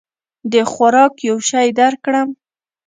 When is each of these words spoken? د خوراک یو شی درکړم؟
د 0.51 0.53
خوراک 0.71 1.13
یو 1.29 1.37
شی 1.49 1.67
درکړم؟ 1.79 2.29